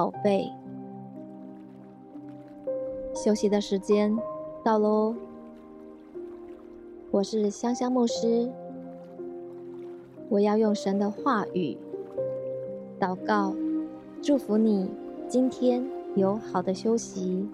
[0.00, 0.50] 宝贝。
[3.14, 4.18] 休息的时间
[4.64, 5.14] 到喽，
[7.10, 8.50] 我是香香牧师。
[10.30, 11.76] 我要用神的话语
[12.98, 13.54] 祷告，
[14.22, 14.90] 祝福你
[15.28, 17.46] 今天有好的休息。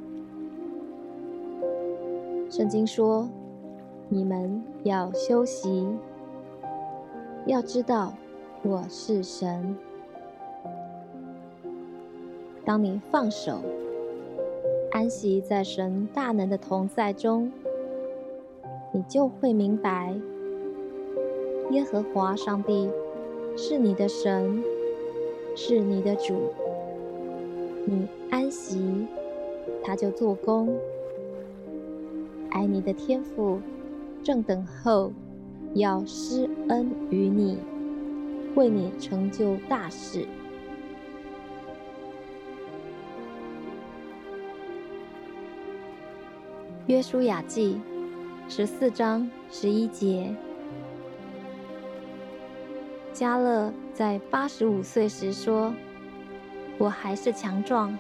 [2.49, 3.29] 圣经说，
[4.09, 5.85] 你们要休息，
[7.45, 8.15] 要知道
[8.63, 9.77] 我是神。
[12.67, 13.63] 当你放手，
[14.91, 17.53] 安息在神大能的同在中，
[18.91, 20.13] 你就会明白，
[21.71, 22.91] 耶和华上帝
[23.57, 24.65] 是你的神，
[25.55, 26.35] 是你的主。
[27.85, 29.07] 你安息，
[29.85, 30.77] 他就做工。
[32.51, 33.61] 爱你的天父
[34.25, 35.13] 正等候，
[35.75, 37.59] 要施恩于你，
[38.57, 40.27] 为你成就大事。
[46.87, 47.81] 约书亚记
[48.49, 50.33] 十四章十一节，
[53.13, 55.75] 加勒在八十五岁时说
[56.79, 57.99] ：“我还是强壮，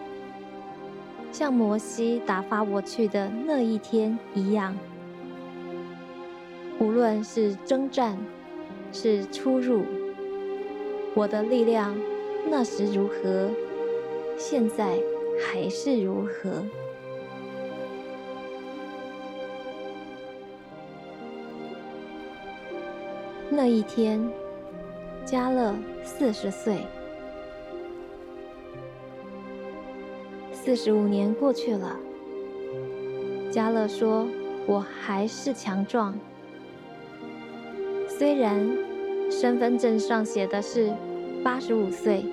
[1.33, 4.77] 像摩西打发我去的那一天一样。
[6.79, 8.17] 无论是征战，
[8.93, 9.83] 是出入，
[11.13, 11.93] 我的力量
[12.49, 13.51] 那时如何，
[14.39, 14.97] 现在
[15.43, 16.65] 还是如何。”
[23.49, 24.21] 那一天，
[25.25, 26.79] 加勒四十岁。
[30.53, 31.97] 四十五年过去了，
[33.53, 34.27] 迦勒说
[34.67, 36.19] ：“我还是强壮。
[38.09, 38.69] 虽然
[39.31, 40.93] 身份证上写的是
[41.45, 42.25] 八十五岁，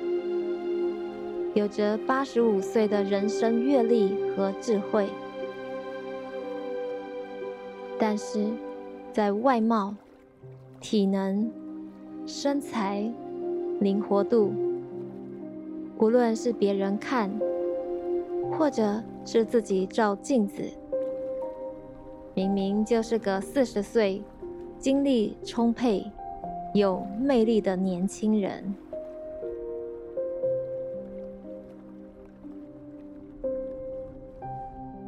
[1.53, 5.07] 有着八十五岁的人生阅历和智慧，
[7.99, 8.47] 但是
[9.11, 9.93] 在外貌。”
[10.83, 11.49] 体能、
[12.25, 13.09] 身材、
[13.79, 14.51] 灵活度，
[15.97, 17.31] 无论是别人看，
[18.51, 20.61] 或者是自己照镜子，
[22.33, 24.21] 明明就是个四十岁、
[24.77, 26.05] 精力充沛、
[26.73, 28.75] 有魅力的年轻人。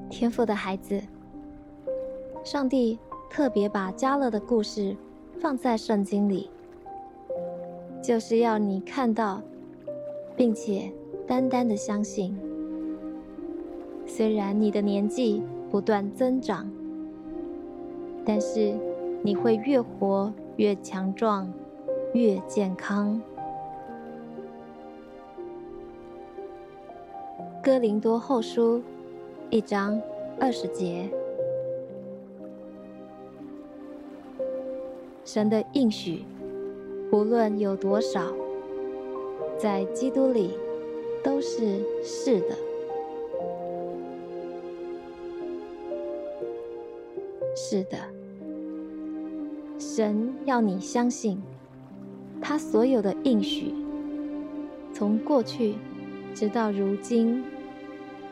[0.10, 1.02] 天赋的孩子，
[2.46, 2.98] 上帝
[3.30, 4.96] 特别把加勒的故事。
[5.40, 6.50] 放在圣经里，
[8.02, 9.42] 就是要你看到，
[10.36, 10.92] 并且
[11.28, 12.38] 单单的相信。
[14.06, 16.70] 虽然你的年纪不断增长，
[18.24, 18.74] 但是
[19.22, 21.52] 你会越活越强壮，
[22.14, 23.22] 越健康。
[27.62, 28.82] 哥林多后书
[29.50, 30.00] 一章
[30.40, 31.10] 二十节。
[35.26, 36.24] 神的应许，
[37.12, 38.32] 无论有多少，
[39.58, 40.52] 在基督里
[41.24, 42.56] 都是是的。
[47.56, 47.98] 是的，
[49.80, 51.42] 神要你相信，
[52.40, 53.74] 他所有的应许，
[54.94, 55.74] 从过去
[56.36, 57.44] 直到如今，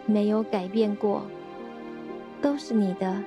[0.05, 1.23] 没有改变过，
[2.39, 3.23] 都是你的，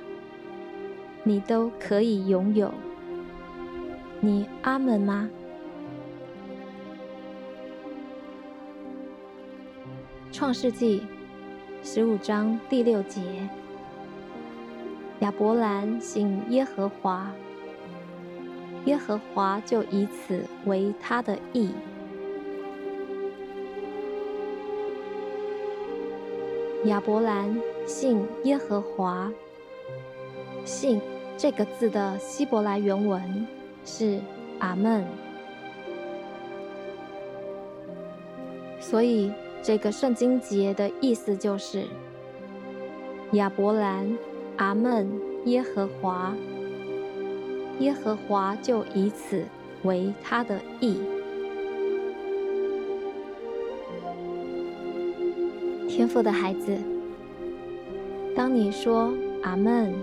[1.25, 2.71] 你都可以拥有。
[4.19, 5.29] 你阿门吗？
[10.31, 11.03] 创世纪
[11.83, 13.21] 十五章第六节，
[15.19, 17.31] 亚伯兰信耶和华，
[18.85, 21.69] 耶和华就以此为他的义。
[26.85, 27.55] 亚伯兰
[27.85, 29.31] 信耶和华，
[30.65, 30.99] 信
[31.37, 33.47] 这个字的希伯来原文。
[33.87, 34.19] 是
[34.59, 35.05] 阿门。
[38.81, 39.31] 所以
[39.63, 41.85] 这个圣经节的意思就是
[43.31, 44.17] 亚伯兰
[44.57, 45.09] 阿门
[45.45, 46.35] 耶和华，
[47.79, 49.45] 耶和华就以此
[49.83, 50.99] 为他的意。
[55.89, 56.77] 天赋的孩子，
[58.35, 59.11] 当你说
[59.41, 59.93] 阿门，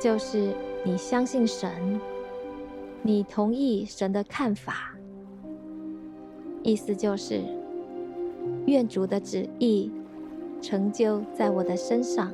[0.00, 0.52] 就是
[0.84, 2.00] 你相信神。
[3.02, 4.94] 你同意神的看法，
[6.62, 7.40] 意思就是
[8.66, 9.90] 愿主的旨意
[10.60, 12.30] 成就在我的身上。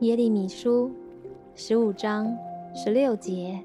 [0.00, 0.90] 耶利米书
[1.54, 2.34] 十五章
[2.74, 3.60] 十六节，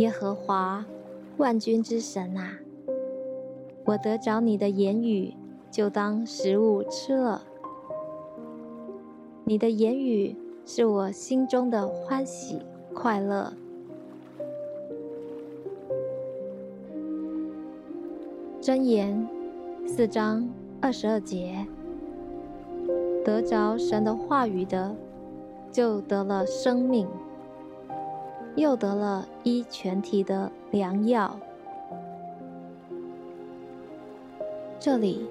[0.00, 0.84] 耶和华
[1.36, 2.58] 万军之神啊，
[3.84, 5.32] 我得着你的言语，
[5.70, 7.40] 就当食物吃了。
[9.52, 10.34] 你的言语
[10.64, 12.58] 是我心中的欢喜
[12.94, 13.52] 快乐。
[18.62, 19.28] 箴言
[19.86, 20.48] 四章
[20.80, 21.66] 二十二节，
[23.22, 24.96] 得着神的话语的，
[25.70, 27.06] 就得了生命，
[28.56, 31.38] 又得了医全体的良药。
[34.80, 35.26] 这里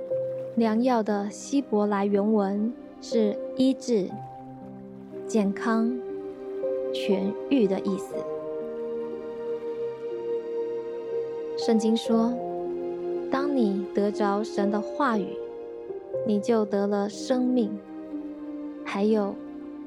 [0.56, 2.70] “良药”的希伯来原文
[3.00, 4.08] 是医治、
[5.26, 5.92] 健康、
[6.94, 8.14] 痊愈的意思。
[11.58, 12.32] 圣经说，
[13.30, 15.26] 当你得着神的话语，
[16.26, 17.78] 你就得了生命，
[18.84, 19.34] 还有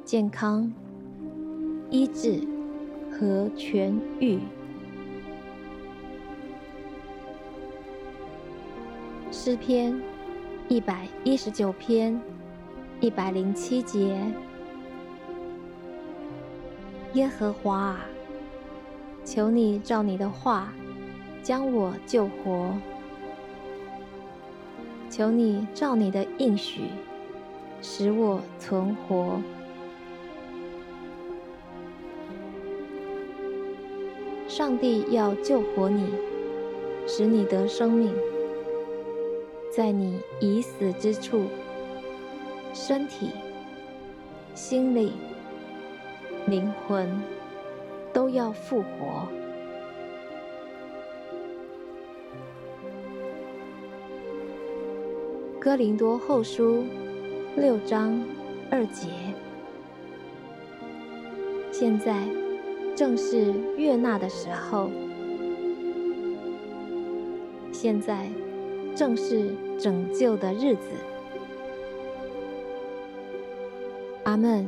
[0.04, 0.72] 健康、
[1.90, 2.40] 医治
[3.12, 4.40] 和痊愈。
[9.32, 10.00] 诗篇
[10.70, 12.22] 一百一十九篇
[13.06, 14.18] 一百零七节：
[17.13, 18.00] 耶和华，
[19.24, 20.74] 求你照你的话
[21.44, 22.75] 将我救活。
[25.07, 26.86] 求你照你的应许，
[27.80, 29.40] 使我存活。
[34.48, 36.10] 上帝要救活你，
[37.06, 38.12] 使你得生命，
[39.72, 41.44] 在你已死之处，
[42.77, 43.31] 身体、
[44.54, 45.13] 心灵、
[46.45, 47.10] 灵魂
[48.12, 49.25] 都要复活。
[55.57, 56.83] 哥林多后书
[57.56, 58.22] 六章
[58.69, 59.07] 二节，
[61.72, 62.27] 现在
[62.94, 64.92] 正是悦纳的时候，
[67.72, 68.27] 现在
[68.94, 70.92] 正是拯救的日子。
[74.36, 74.68] 阿门。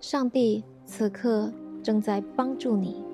[0.00, 1.52] 上帝此刻
[1.82, 3.04] 正在帮助你，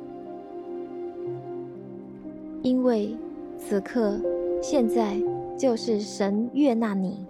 [2.63, 3.17] 因为
[3.59, 4.21] 此刻
[4.63, 5.21] 现在。
[5.59, 7.25] 就是神悦纳你、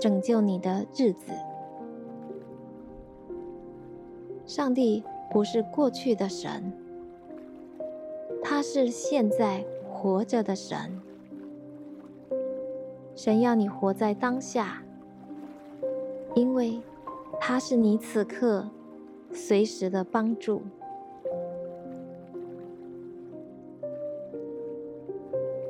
[0.00, 1.30] 拯救你的日子。
[4.46, 6.72] 上帝不是过去的神，
[8.42, 9.62] 他是现在
[9.92, 10.98] 活着的神。
[13.14, 14.82] 神要你活在当下，
[16.34, 16.80] 因为
[17.40, 18.68] 他是你此刻
[19.32, 20.62] 随时的帮助。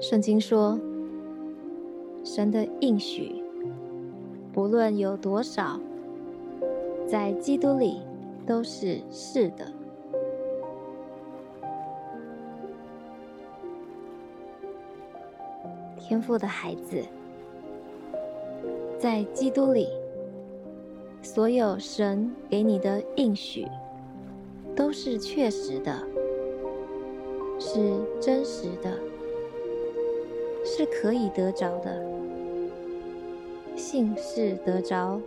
[0.01, 0.79] 圣经说。
[2.23, 3.43] 神的应许，
[4.53, 5.81] 不论有多少，
[7.09, 8.03] 在基督里
[8.47, 9.67] 都是是的。
[15.99, 17.03] 天赋的孩子，
[18.99, 19.89] 在基督里，
[21.23, 23.67] 所有神给你的应许，
[24.75, 26.07] 都是确实的，
[27.59, 27.79] 是
[28.21, 28.99] 真实的。
[30.63, 32.05] 是可以得着的，
[33.75, 35.19] 信是得着，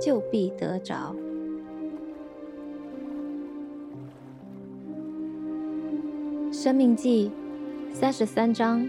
[0.00, 1.14] 就必得着。
[6.52, 7.30] 生命记
[7.92, 8.88] 三十三章，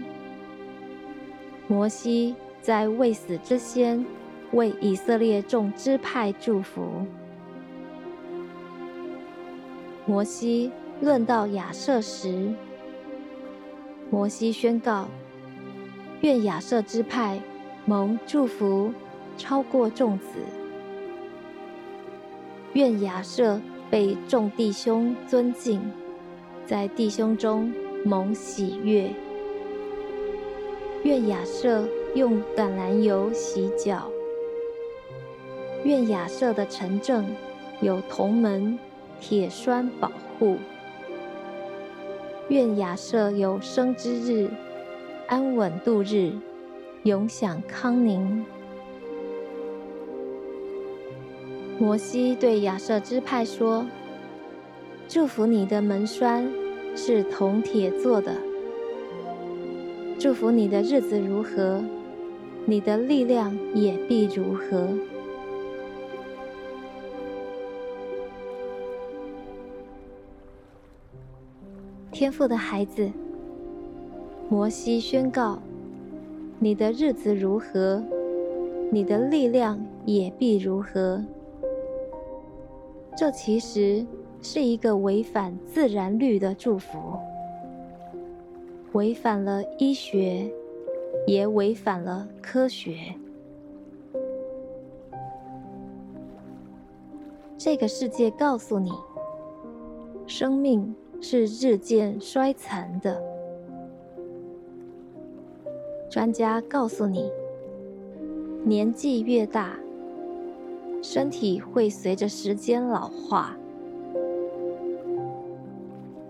[1.66, 4.06] 摩西在未死之先，
[4.52, 6.82] 为以色列众支派祝福。
[10.06, 12.52] 摩西论到亚设时，
[14.10, 15.06] 摩西宣告。
[16.22, 17.40] 愿亚设支派
[17.84, 18.92] 蒙祝福，
[19.36, 20.40] 超过众子。
[22.72, 25.80] 愿亚设被众弟兄尊敬，
[26.66, 27.72] 在弟兄中
[28.04, 29.10] 蒙喜悦。
[31.04, 34.10] 愿亚设用橄榄油洗脚。
[35.84, 37.24] 愿亚设的城镇
[37.80, 38.78] 有铜门、
[39.20, 40.56] 铁栓保护。
[42.48, 44.50] 愿亚设有生之日。
[45.30, 46.32] 安稳度日，
[47.02, 48.46] 永享康宁。
[51.78, 53.86] 摩西对亚设支派说
[55.06, 56.50] ：“祝福你的门栓
[56.96, 58.32] 是铜铁做的，
[60.18, 61.84] 祝福你的日子如何，
[62.64, 64.88] 你的力量也必如何。”
[72.18, 73.08] 天赋的孩子。
[74.48, 75.56] 摩西宣告
[76.58, 78.02] ：“你的日子如何，
[78.90, 81.24] 你的力量也必如何。”
[83.16, 84.04] 这其实
[84.42, 86.98] 是一个违反自然律的祝福，
[88.94, 90.52] 违反了医学，
[91.24, 92.96] 也违反了科学。
[97.56, 98.90] 这个世界告诉你，
[100.26, 103.22] 生命是日渐衰残的。
[106.10, 107.30] 专家告诉你，
[108.64, 109.78] 年纪越大，
[111.02, 113.56] 身体会随着时间老化。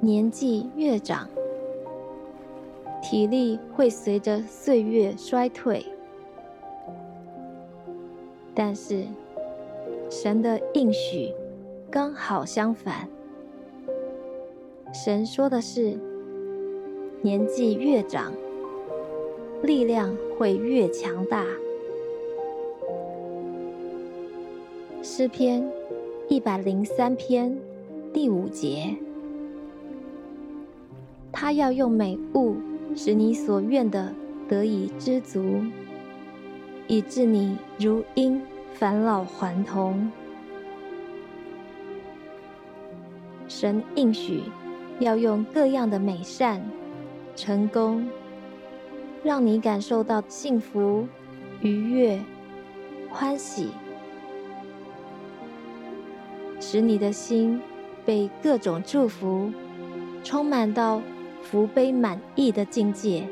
[0.01, 1.29] 年纪越长，
[3.03, 5.85] 体力会随着岁月衰退。
[8.55, 9.05] 但是，
[10.11, 11.33] 神的应许
[11.91, 13.09] 刚好相反。
[14.93, 15.99] 神说的是，
[17.21, 18.33] 年纪越长，
[19.63, 21.45] 力量会越强大。
[25.03, 25.71] 诗篇
[26.29, 27.57] 一百零三篇
[28.15, 28.97] 第五节。
[31.31, 32.57] 他要用美物
[32.97, 34.13] 使你所愿的
[34.49, 35.63] 得以知足，
[36.87, 38.41] 以致你如鹰
[38.73, 40.11] 返老还童。
[43.47, 44.43] 神应许
[45.01, 46.63] 要用各样的美善、
[47.37, 48.09] 成功，
[49.23, 51.07] 让你感受到幸福、
[51.61, 52.21] 愉悦、
[53.11, 53.69] 欢喜，
[56.61, 57.61] 使你的心
[58.05, 59.53] 被各种祝福
[60.23, 61.01] 充满到。
[61.41, 63.27] 福杯满溢的境界，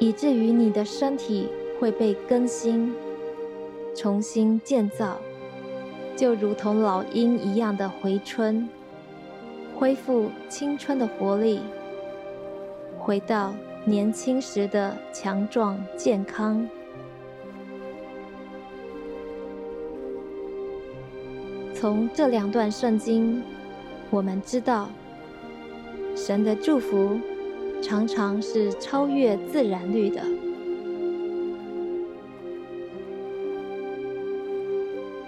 [0.00, 1.48] 以至于你的身体
[1.78, 2.92] 会被更新、
[3.94, 5.18] 重新建造，
[6.16, 8.68] 就如同老鹰一样的回春，
[9.78, 11.60] 恢复青春的活力，
[12.98, 13.54] 回到
[13.84, 16.66] 年轻时的强壮健康。
[21.74, 23.42] 从这两段圣经，
[24.08, 24.88] 我们知道。
[26.16, 27.20] 神的祝福
[27.82, 30.22] 常常是超越自然律的。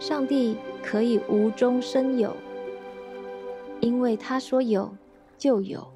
[0.01, 2.35] 上帝可以无中生有，
[3.81, 4.91] 因为他说有
[5.37, 5.87] 就有。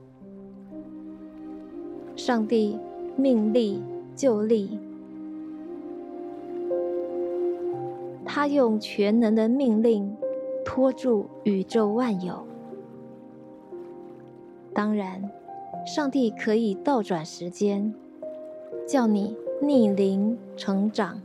[2.14, 2.78] 上帝
[3.16, 3.82] 命立
[4.14, 4.78] 就立，
[8.24, 10.14] 他用全能的命令
[10.64, 12.46] 托住宇宙万有。
[14.74, 15.30] 当然，
[15.86, 17.92] 上帝可以倒转时间，
[18.86, 21.20] 叫你逆龄成长。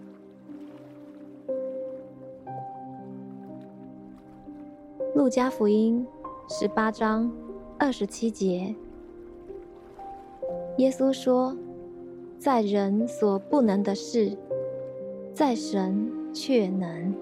[5.14, 6.06] 路加福音
[6.50, 7.30] 十八章
[7.78, 8.74] 二十七节，
[10.78, 11.54] 耶稣说
[12.40, 14.32] ：“在人所不能的事，
[15.34, 17.14] 在神却能。”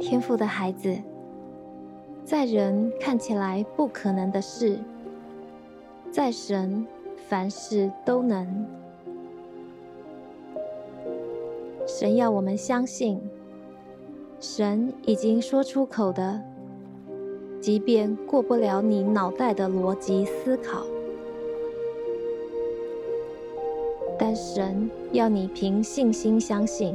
[0.00, 0.98] 天赋的孩子，
[2.24, 4.80] 在人看起来不可能的事，
[6.10, 6.84] 在神
[7.28, 8.66] 凡事都能。
[11.86, 13.20] 神要我们相信，
[14.42, 16.42] 神已经说出口的，
[17.60, 20.84] 即便过不了你脑袋的逻辑思考，
[24.18, 26.92] 但神要你凭信心相信。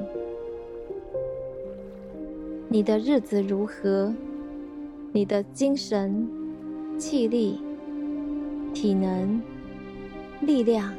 [2.67, 4.13] 你的日子如何，
[5.13, 6.27] 你的精神、
[6.97, 7.61] 气力、
[8.73, 9.41] 体能、
[10.41, 10.93] 力量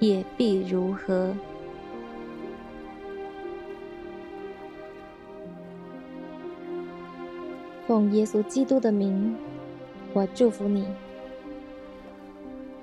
[0.00, 1.34] 也必如何。
[7.86, 9.36] 奉耶稣基督的名，
[10.12, 10.84] 我祝福你，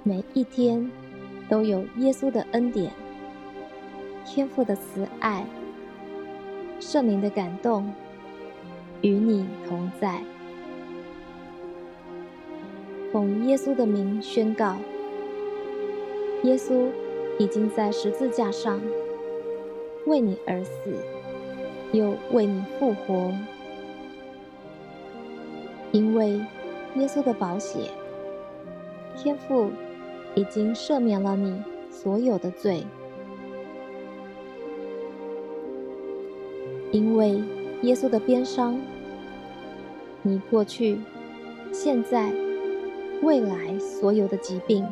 [0.01, 0.89] 每一天
[1.49, 2.91] 都有耶稣的恩典、
[4.25, 5.45] 天父的慈爱、
[6.79, 7.91] 圣灵的感动。
[9.01, 10.23] 与你同在，
[13.11, 14.77] 奉耶稣的名宣告：
[16.43, 16.87] 耶稣
[17.37, 18.79] 已经在十字架上
[20.05, 20.95] 为你而死，
[21.91, 23.33] 又为你复活。
[25.93, 26.31] 因为
[26.95, 27.89] 耶稣的宝血，
[29.15, 29.69] 天父
[30.35, 32.83] 已经赦免了你所有的罪。
[36.91, 37.41] 因为
[37.83, 38.77] 耶稣的鞭伤。
[40.25, 40.97] 你过去、
[41.73, 42.31] 现在、
[43.21, 44.87] 未来所有的疾病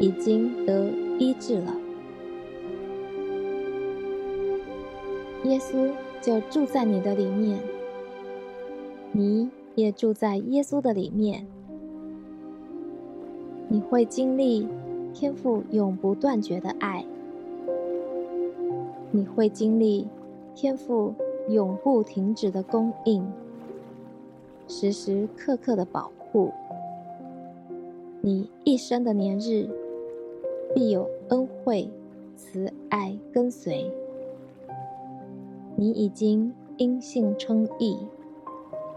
[0.00, 1.76] 已经得医治了，
[5.42, 5.90] 耶稣
[6.22, 7.60] 就住在你的里面，
[9.12, 11.46] 你也住在耶稣的里面，
[13.68, 14.68] 你会经历
[15.12, 17.04] 天父永不断绝的爱，
[19.10, 20.06] 你会经历
[20.54, 21.14] 天父
[21.48, 23.26] 永不停止的供应，
[24.68, 26.52] 时时刻刻的保护。
[28.20, 29.68] 你一生的年日，
[30.74, 31.90] 必有恩惠、
[32.36, 33.92] 慈爱跟随。
[35.76, 37.98] 你已经因信称义，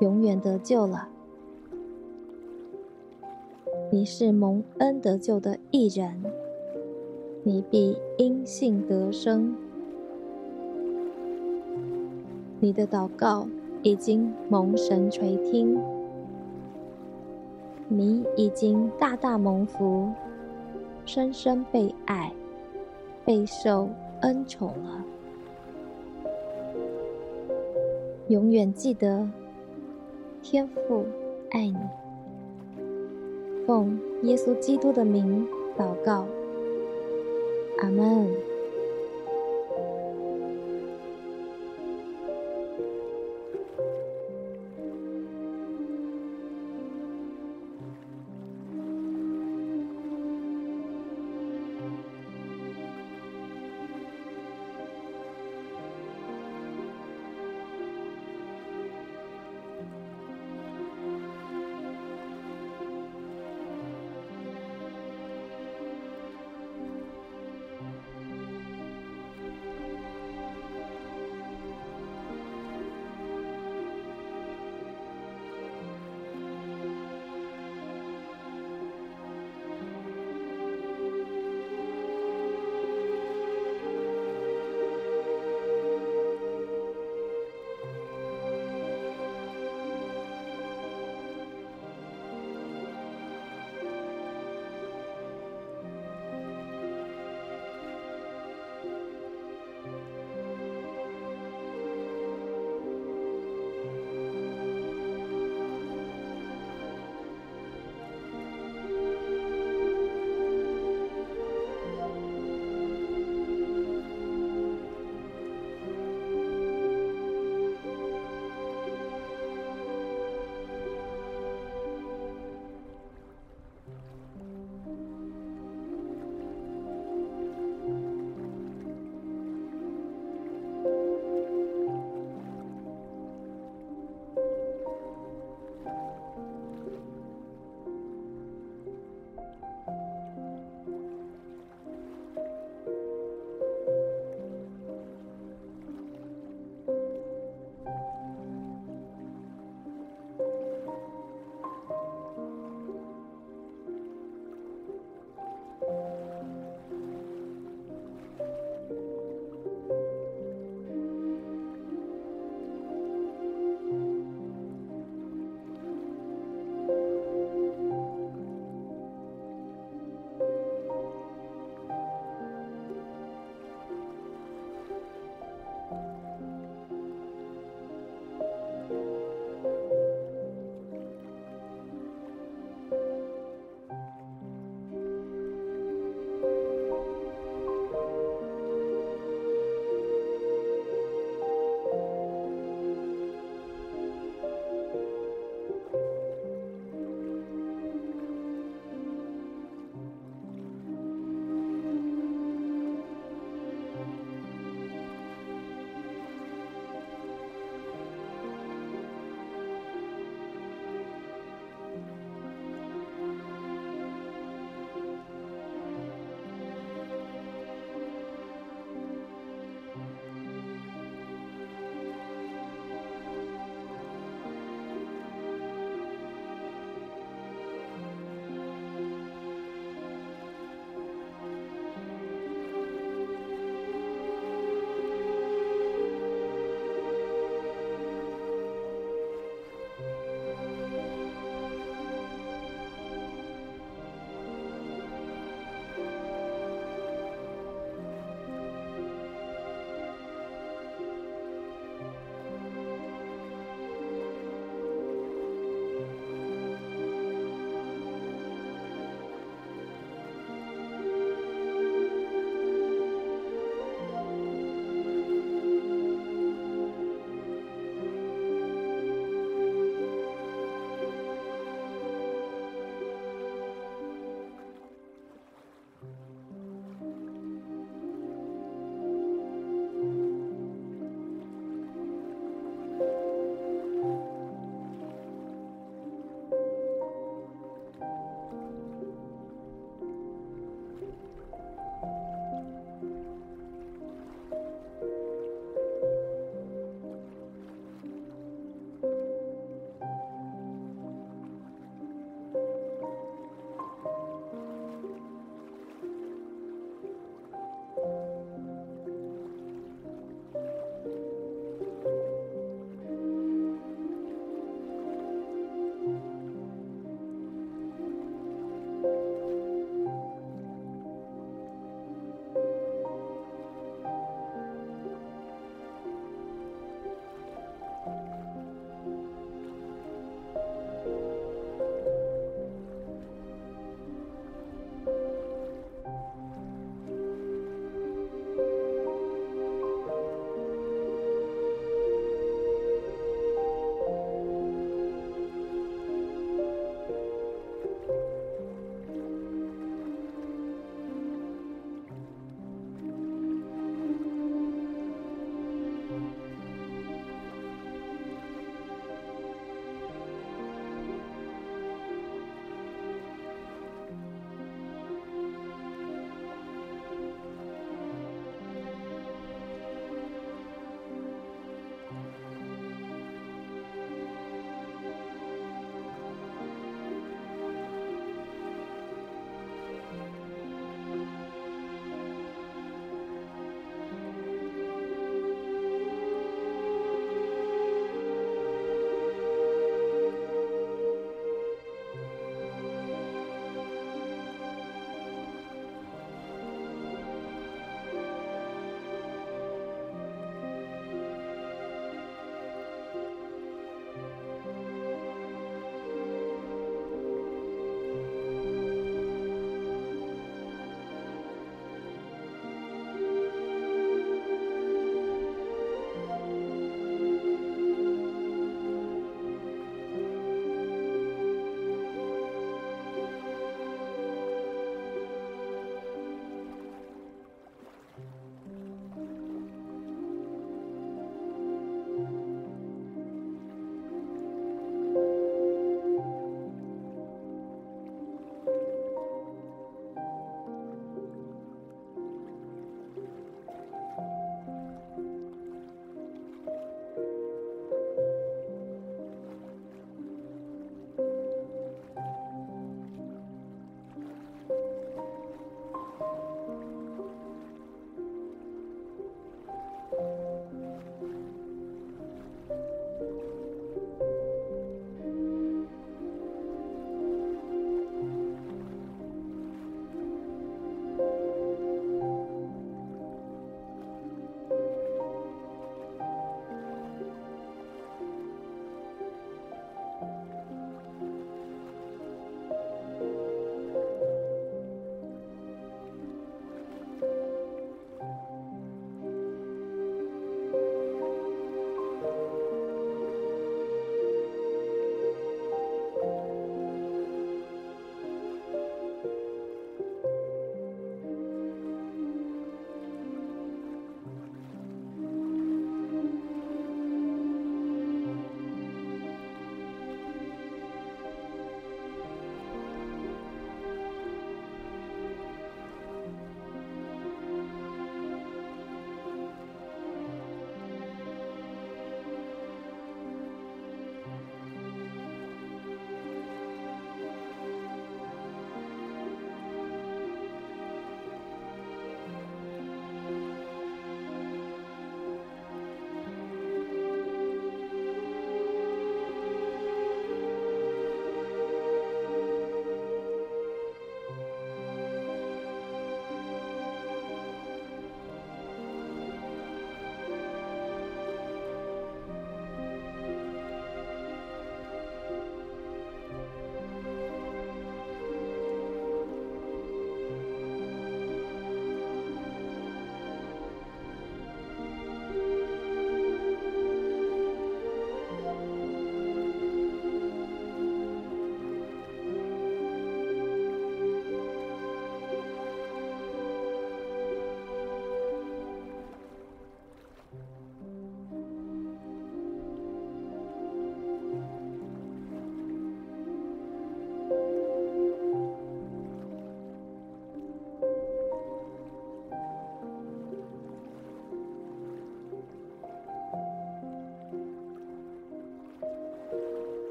[0.00, 1.08] 永远得救了。
[3.90, 6.22] 你是蒙恩得救的一人，
[7.42, 9.56] 你必因信得生。
[12.60, 13.46] 你的祷告
[13.82, 15.80] 已经蒙神垂听。
[17.88, 20.10] 你已经大大蒙福，
[21.04, 22.32] 深深被爱，
[23.24, 23.88] 备受
[24.22, 25.04] 恩宠了。
[28.28, 29.30] 永远记得，
[30.42, 31.04] 天父
[31.50, 31.76] 爱你。
[33.66, 36.26] 奉耶稣基督的名祷告，
[37.78, 38.45] 阿门。